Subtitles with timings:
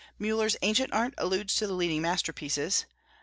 [0.19, 2.87] Müller's Ancient Art alludes to the leading masterpieces.